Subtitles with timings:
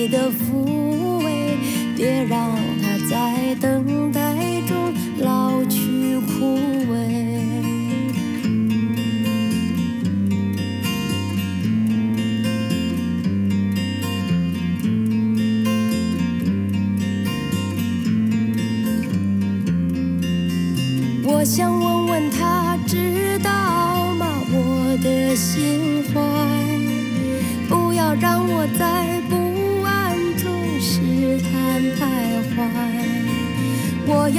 [0.00, 1.58] 你的抚慰，
[1.94, 4.19] 别让他再等待。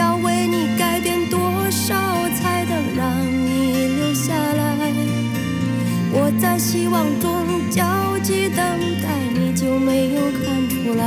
[0.02, 1.94] 要为你改变多少，
[2.38, 4.90] 才能让你留下来？
[6.12, 7.30] 我在希望中
[7.70, 8.58] 焦急等
[9.04, 9.06] 待，
[9.38, 11.04] 你就没有看出来？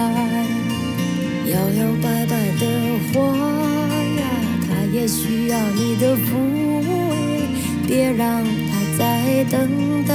[1.52, 2.62] 摇摇摆摆的
[3.10, 3.12] 花
[4.20, 4.22] 呀，
[4.68, 6.28] 它也需要你的抚
[7.10, 7.12] 慰，
[7.88, 10.14] 别让它再等待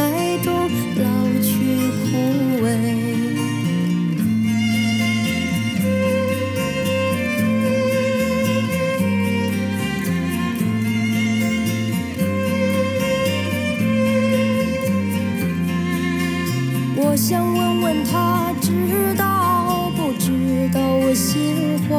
[17.30, 21.94] 想问问他，知道不知道我心怀？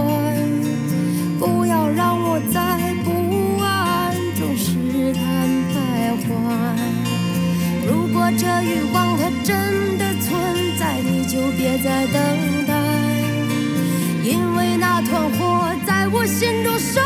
[1.39, 5.23] 不要让我在不安中试探
[5.71, 6.27] 徘徊。
[7.87, 10.35] 如果这欲望它真的存
[10.77, 12.21] 在，你就别再等
[12.67, 12.75] 待，
[14.25, 17.01] 因为那团火在我心中烧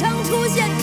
[0.00, 0.79] 常出现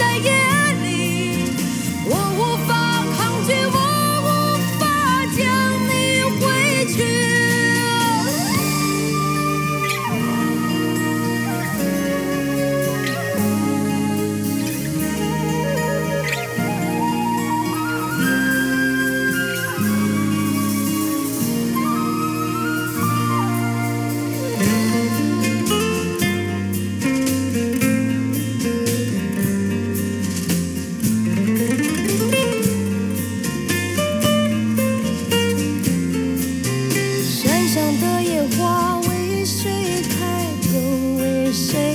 [38.01, 40.79] 的野花为谁开，又
[41.19, 41.86] 为谁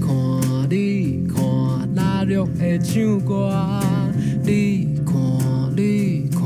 [0.00, 0.08] 看，
[0.70, 1.42] 你看，
[1.94, 3.50] 那绿的唱歌？
[4.42, 5.14] 你看，
[5.76, 6.40] 你看，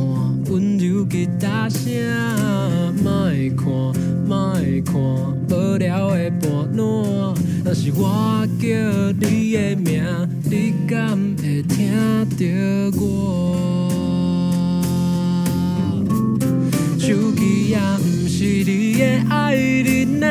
[0.50, 1.82] 温柔吉他声。
[3.02, 3.64] 莫看，
[4.26, 4.54] 莫
[4.84, 4.94] 看，
[5.48, 6.82] 无聊的伴烂。
[7.64, 8.66] 若是我叫
[9.20, 10.02] 你的名，
[10.44, 11.74] 你敢会听
[12.28, 13.02] 到我？
[16.98, 20.26] 手机也毋是你的爱人啊，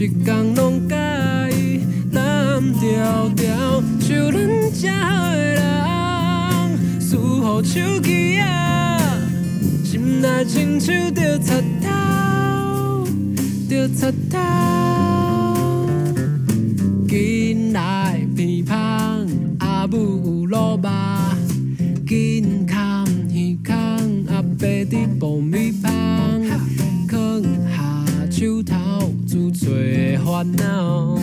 [0.00, 0.96] 一天拢甲
[1.50, 1.80] 伊
[2.12, 3.82] 蓝调调？
[4.00, 4.38] 像咱
[4.72, 5.60] 这的人，
[7.00, 8.96] 似乎手机啊
[10.22, 13.04] 来亲像着插头，
[13.68, 14.38] 着插头。
[17.08, 19.26] 紧来鼻芳，
[19.58, 20.88] 阿母有落肉，
[22.06, 23.74] 紧牵耳孔，
[24.32, 25.28] 阿伯伫爆
[30.28, 31.18] 烦恼。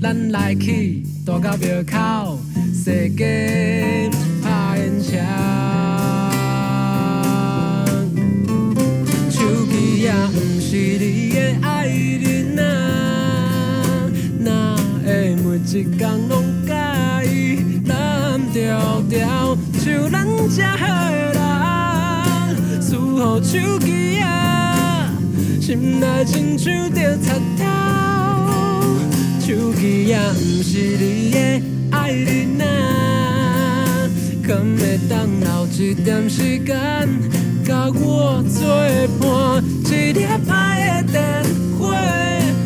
[0.00, 2.38] 咱来去大到庙口，
[2.72, 4.08] 世界
[4.42, 5.10] 拍烟枪。
[9.28, 12.64] 手机也毋是你的爱人啊，
[14.38, 16.72] 哪会每一天拢介
[17.28, 17.34] 意
[17.88, 25.10] 蓝调调，像咱这好的人，输予手机啊，
[25.60, 27.64] 心内亲像着插头，
[29.46, 31.38] 手机也毋是你的
[31.90, 34.08] 爱人啊，
[34.42, 37.06] 可会当留一点时间？
[37.62, 38.66] 甲我作
[39.20, 41.44] 伴，一粒爱的电
[41.78, 41.94] 话，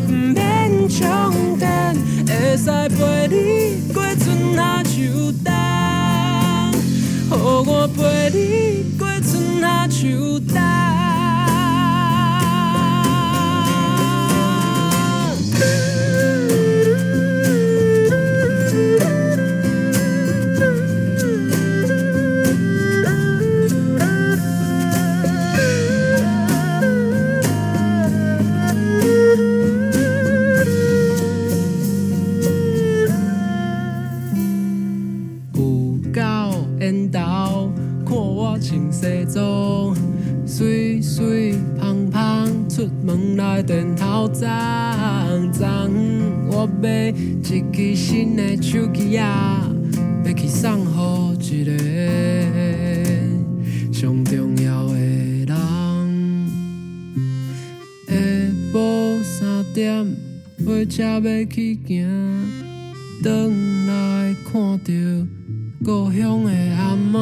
[0.07, 1.93] 毋免充电，
[2.25, 5.51] 会使陪你过春夏秋冬，
[7.29, 7.33] 予
[7.67, 10.88] 我陪你过春夏秋冬。
[60.79, 62.07] 火车要去行。
[63.21, 64.93] 转来看到
[65.83, 67.19] 故乡的阿嬷，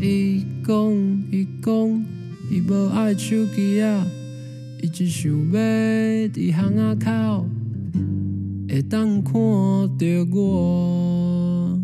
[0.00, 0.74] 伊讲
[1.30, 2.06] 伊讲
[2.50, 4.06] 伊无爱手机仔，
[4.80, 5.60] 伊只想要
[6.30, 7.46] 伫巷仔口
[8.66, 9.32] 会当看
[9.98, 11.78] 着我，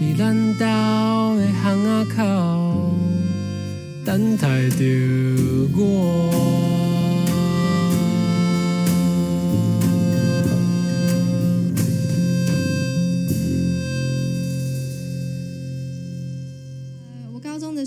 [0.00, 2.94] 伫咱家的巷仔口
[4.02, 4.82] 等待着
[5.76, 6.65] 我。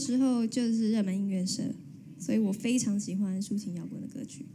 [0.10, 1.62] 之后就是热门音乐社，
[2.18, 4.48] 所以我非常喜欢抒情摇滚的歌曲。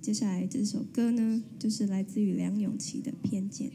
[0.00, 3.68] 接下来这首歌呢，就是来自于梁咏琪的《偏见》。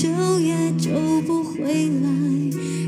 [0.00, 2.08] 救也救不回来，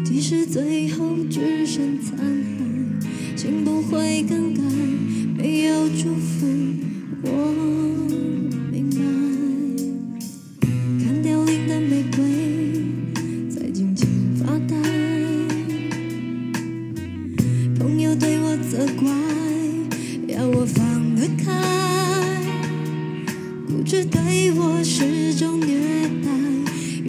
[0.05, 4.50] 即使最后只剩残骸，心不会更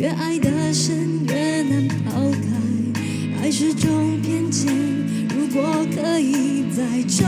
[0.02, 3.40] 越爱得深越难抛开。
[3.40, 4.74] 爱是种偏见，
[5.30, 7.24] 如果可以再重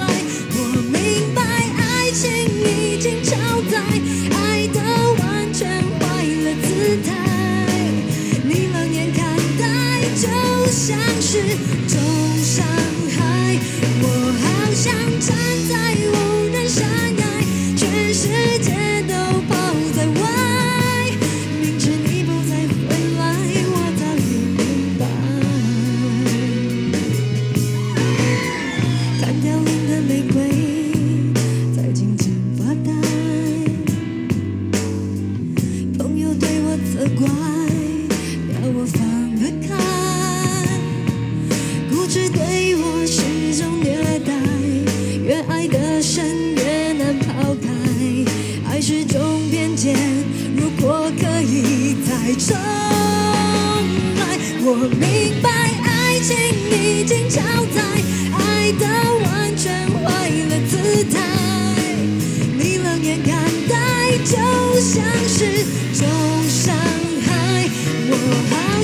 [0.00, 0.04] 来，
[0.50, 0.58] 我
[0.90, 1.40] 明白
[1.78, 2.28] 爱情
[2.66, 3.36] 已经超
[3.70, 3.78] 载，
[4.32, 4.80] 爱的
[5.22, 7.14] 完全坏了姿态。
[8.42, 10.26] 你冷眼看待，就
[10.72, 11.38] 像是
[11.86, 12.00] 种
[12.42, 12.66] 伤
[13.14, 13.60] 害。
[14.02, 14.04] 我
[14.42, 14.42] 好
[14.74, 15.30] 想站
[15.68, 15.94] 在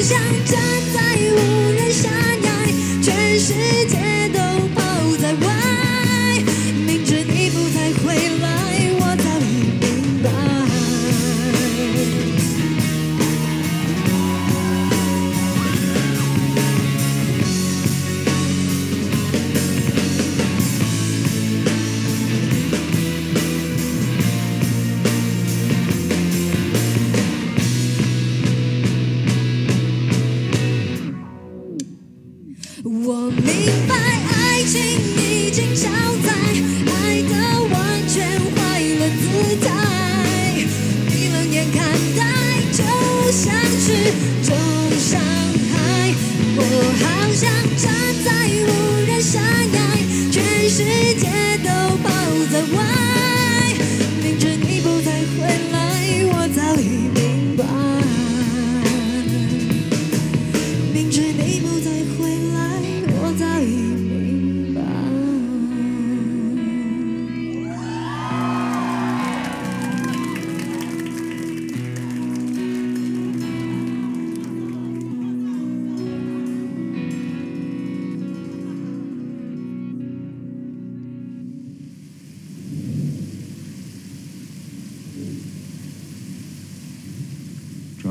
[0.00, 0.57] 想站
[0.93, 1.00] 在
[1.33, 1.57] 舞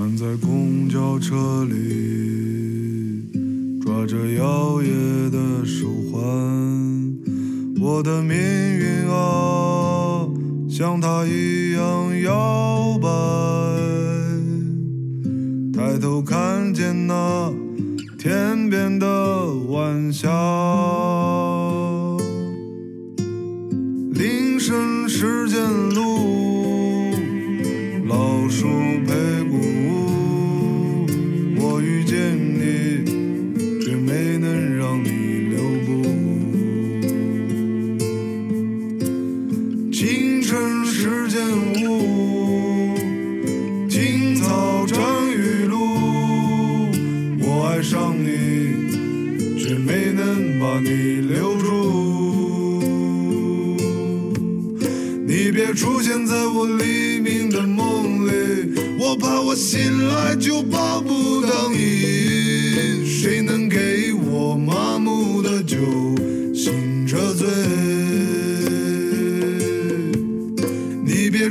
[0.08, 3.30] 站在公交车里
[3.82, 6.24] 抓着摇曳的手环
[7.82, 10.26] 我的命运啊
[10.70, 13.10] 像他一样摇摆
[15.74, 17.54] 抬头看见那
[18.18, 20.30] 天边的晚霞
[24.14, 25.60] 凌晨时间
[25.94, 26.07] 路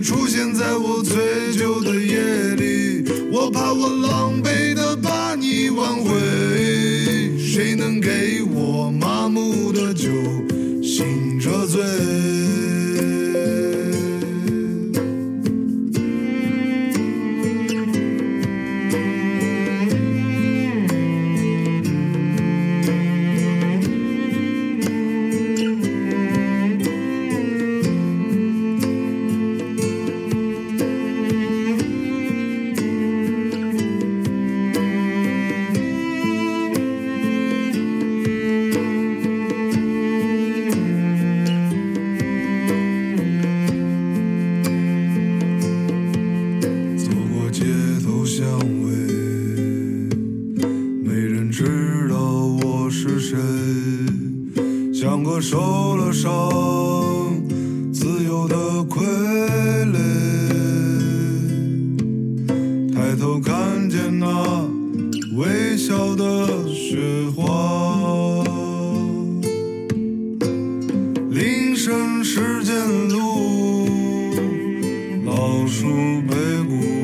[0.07, 4.66] 出现在我醉酒的夜里我怕我狼狈
[76.07, 76.96] meu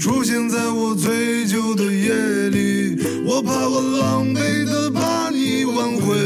[0.00, 6.16] 出现在我醉酒的夜里，我怕我狼狈的把你挽回。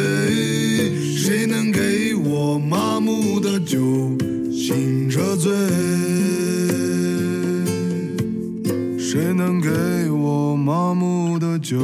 [1.16, 3.80] 谁能给我麻木的酒，
[4.52, 5.50] 醒着醉？
[8.96, 11.76] 谁能给我麻木的酒？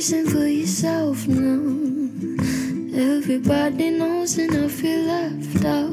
[0.00, 1.60] Reputation for yourself now.
[2.98, 5.92] Everybody knows, and I feel left out.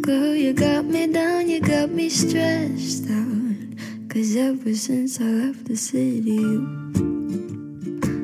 [0.00, 3.56] Girl, you got me down, you got me stressed out.
[4.08, 6.64] Cause ever since I left the city, you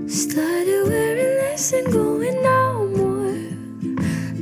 [0.09, 3.37] started wearing less and going out more.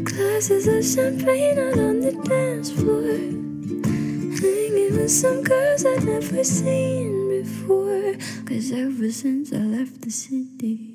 [0.05, 3.03] Glasses of champagne out on the dance floor
[4.41, 7.22] hanging with some girls I've never seen.
[8.45, 10.92] Cause ever since I left the city.